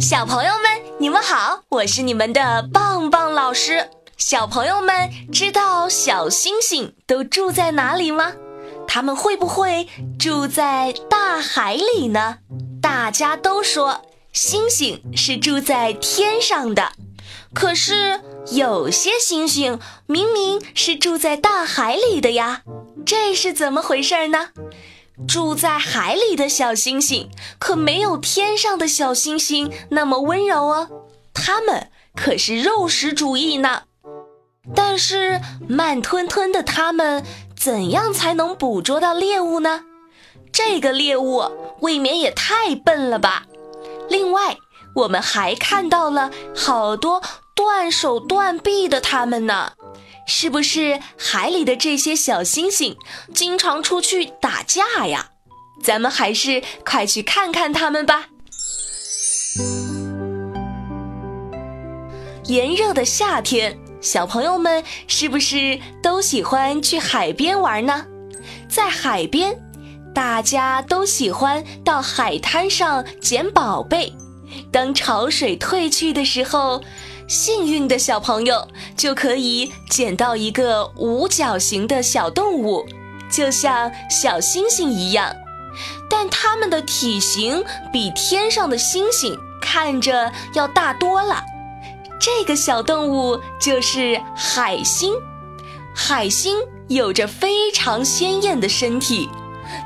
[0.00, 3.88] 小朋友们，你们好，我是你们的棒棒老师。
[4.16, 8.32] 小朋友们知道小星星都住在哪里吗？
[8.88, 9.88] 它们会不会
[10.18, 12.38] 住在大海里呢？
[12.82, 14.02] 大家都说
[14.32, 16.90] 星星是住在天上的，
[17.54, 18.20] 可是
[18.50, 22.62] 有些星星明明是住在大海里的呀，
[23.06, 24.48] 这是怎么回事呢？
[25.28, 30.88] 住在海里的小星星可没有天上的小星星那么温柔哦，
[31.32, 33.82] 它们可是肉食主义呢。
[34.74, 37.24] 但是慢吞吞的它们
[37.56, 39.82] 怎样才能捕捉到猎物呢？
[40.52, 41.44] 这个猎物
[41.80, 43.44] 未免也太笨了吧！
[44.08, 44.56] 另外，
[44.94, 47.22] 我们还看到了好多
[47.54, 49.72] 断手断臂的它们呢。
[50.26, 52.96] 是不是海里的这些小星星
[53.34, 55.30] 经常出去打架呀？
[55.82, 58.28] 咱们还是快去看看它们吧。
[62.46, 68.06] 炎热的夏天，小朋友们是不是都喜欢去海边玩呢？
[68.68, 69.58] 在海边，
[70.14, 74.12] 大家都喜欢到海滩上捡宝贝。
[74.72, 76.82] 当潮水退去的时候。
[77.26, 82.84] 幸运的小朋友就可以捡到一个五角形的小动物，
[83.30, 85.34] 就像小星星一样，
[86.08, 91.42] 但它们的体型比天上的星星看着要大多了。
[92.20, 95.14] 这个小动物就是海星。
[95.94, 99.28] 海星有着非常鲜艳的身体，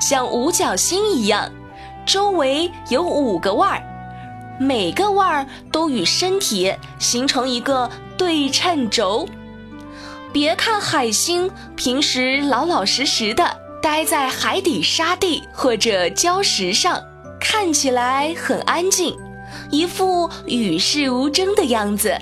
[0.00, 1.50] 像五角星一样，
[2.06, 3.87] 周围有五个腕儿。
[4.58, 9.28] 每个腕儿都与身体形成一个对称轴。
[10.32, 13.44] 别看海星平时老老实实的
[13.80, 17.00] 待在海底沙地或者礁石上，
[17.40, 19.16] 看起来很安静，
[19.70, 22.16] 一副与世无争的样子。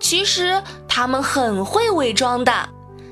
[0.00, 2.52] 其实它们很会伪装的，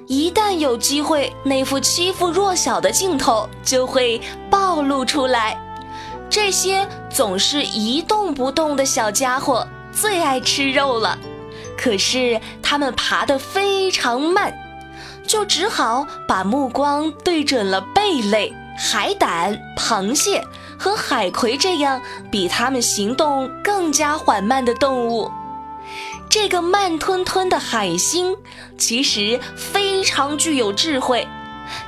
[0.06, 5.58] 一旦有机会，那副欺负弱小的镜头就会暴露出来。
[6.32, 11.18] 这些总是一动不动的小家伙最爱吃肉了，
[11.76, 14.50] 可是它们爬得非常慢，
[15.26, 20.42] 就只好把目光对准了贝类、海胆、螃蟹
[20.78, 22.00] 和海葵这样
[22.30, 25.30] 比它们行动更加缓慢的动物。
[26.30, 28.34] 这个慢吞吞的海星
[28.78, 31.28] 其实非常具有智慧。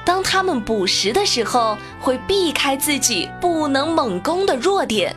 [0.04, 5.12] 当它们捕食的时候，会避开自己不能猛攻的弱点；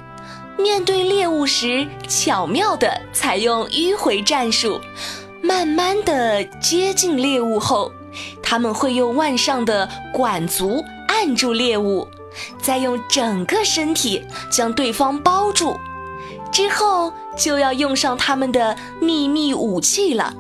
[0.58, 4.80] 面对猎物时，巧妙地采用迂回战术，
[5.42, 7.92] 慢慢地接近猎物后，
[8.42, 12.08] 他们会用腕上的管足按住猎物，
[12.62, 15.78] 再用整个身体将对方包住。
[16.52, 20.34] 之后就要用上他们的秘密武器了，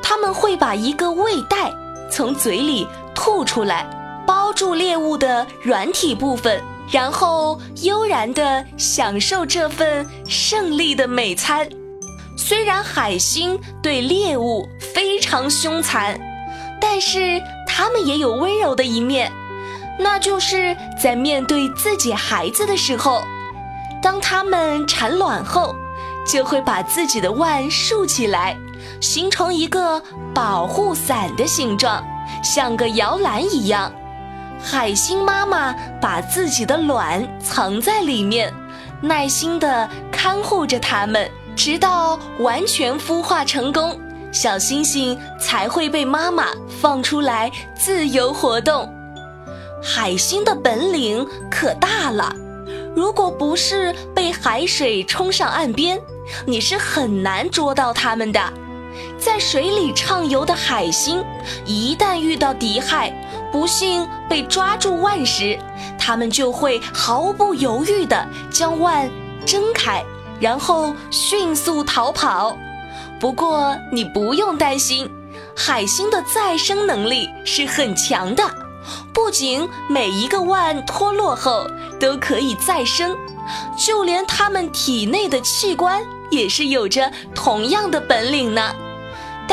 [0.00, 1.72] 他们会把一个胃袋
[2.10, 2.86] 从嘴里。
[3.14, 3.88] 吐出来，
[4.26, 11.68] 包住猎物的软体部分，然后悠然地享受这份胜利的美餐。
[12.36, 16.18] 虽然海星对猎物非常凶残，
[16.80, 19.30] 但是它们也有温柔的一面，
[19.98, 23.22] 那就是在面对自己孩子的时候，
[24.02, 25.74] 当它们产卵后，
[26.26, 28.56] 就会把自己的腕竖起来，
[29.00, 30.02] 形成一个
[30.34, 32.04] 保护伞的形状。
[32.42, 33.92] 像个摇篮一样，
[34.60, 38.52] 海星妈妈把自己的卵藏在里面，
[39.00, 43.98] 耐心地看护着它们，直到完全孵化成功，
[44.32, 46.48] 小星星才会被妈妈
[46.80, 48.92] 放出来自由活动。
[49.82, 52.34] 海星的本领可大了，
[52.94, 56.00] 如果不是被海水冲上岸边，
[56.46, 58.40] 你是很难捉到它们的。
[59.18, 61.24] 在水里畅游的海星，
[61.64, 63.12] 一旦遇到敌害，
[63.50, 65.58] 不幸被抓住腕时，
[65.98, 69.10] 它们就会毫不犹豫地将腕
[69.44, 70.04] 挣开，
[70.40, 72.56] 然后迅速逃跑。
[73.20, 75.08] 不过你不用担心，
[75.56, 78.42] 海星的再生能力是很强的，
[79.12, 81.66] 不仅每一个腕脱落后
[82.00, 83.16] 都可以再生，
[83.76, 88.74] 就连它们体内的器官也是有着同样的本领呢。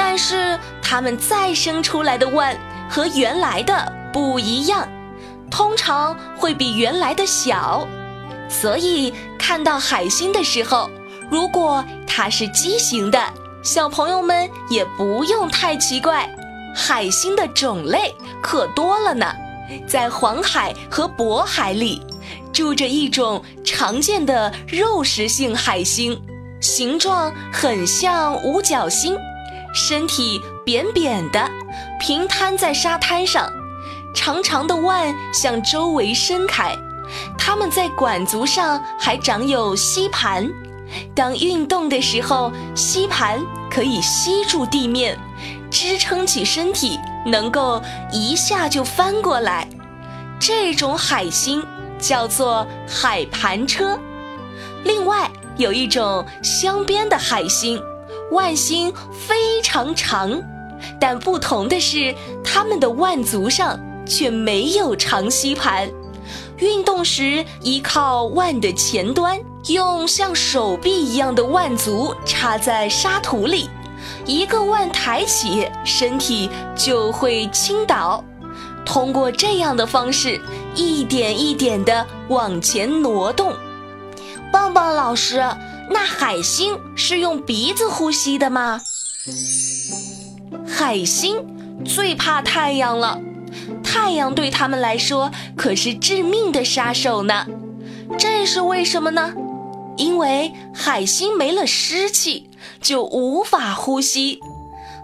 [0.02, 2.58] 但是它们再生出来的腕
[2.90, 4.88] 和原来的不一样，
[5.52, 7.86] 通常会比原来的小，
[8.48, 10.90] 所以看到海星的时候，
[11.30, 13.22] 如果它是畸形的，
[13.62, 16.34] 小朋友们也不用太奇怪。
[16.74, 19.28] 海星的种类可多了呢，
[19.86, 22.02] 在黄海和渤海里，
[22.54, 26.20] 住着一种常见的肉食性海星，
[26.62, 29.18] 形状很像五角星，
[29.74, 31.50] 身体扁扁的，
[32.00, 33.52] 平摊在沙滩上，
[34.14, 36.76] 长长的腕向周围伸开。
[37.38, 40.48] 它们在管足上还长有吸盘，
[41.16, 43.40] 当运动的时候，吸盘
[43.72, 45.18] 可以吸住地面，
[45.72, 47.82] 支撑起身体，能够
[48.12, 49.68] 一下就翻过来。
[50.40, 51.66] 这种海星
[51.98, 54.00] 叫做海盘车。
[54.84, 57.82] 另外有一种镶边的海星，
[58.32, 60.42] 腕星非常长，
[61.00, 65.90] 但不同的是，它们的腕足上却没有长吸盘。
[66.58, 73.70] 运动时，依靠腕的前端，用像手臂一样的腕足插在沙土里，
[74.26, 78.24] 一个腕抬起，身体就会倾倒。
[78.86, 80.42] 通过这样的方式，
[80.76, 83.54] 一点一点地往前挪动。
[84.52, 85.44] 棒棒老师，
[85.90, 88.80] 那海星是用鼻子呼吸的吗？
[90.68, 91.44] 海星
[91.86, 93.20] 最怕太阳了。
[93.84, 97.46] 太阳对他们来说可是致命的杀手呢，
[98.18, 99.34] 这是为什么呢？
[99.98, 102.50] 因为海星没了湿气，
[102.82, 104.40] 就无法呼吸。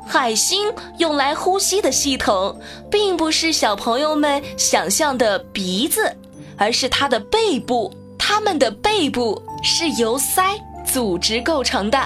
[0.07, 2.59] 海星用来呼吸的系统，
[2.91, 6.15] 并不是小朋友们想象的鼻子，
[6.57, 7.91] 而是它的背部。
[8.17, 10.57] 它们的背部是由鳃
[10.95, 11.99] 组织构成的。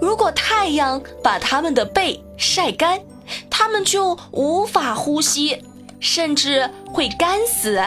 [0.00, 2.98] 如果太阳把它们的背晒干，
[3.50, 5.62] 它们就无法呼吸。
[6.00, 7.80] 甚至会干死。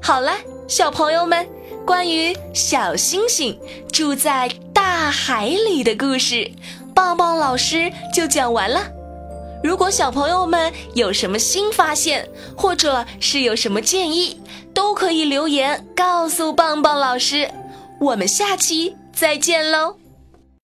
[0.00, 0.32] 好了，
[0.68, 1.44] 小朋友们，
[1.84, 3.58] 关于小星星
[3.92, 6.48] 住在大海里的故事，
[6.94, 8.80] 棒棒老师就讲完了。
[9.64, 14.40] 如果小朋友们有什么新发现，或者是有什么建议，
[14.72, 17.50] 都可以留言告诉棒棒老师。
[17.98, 19.96] 我们下期再见喽！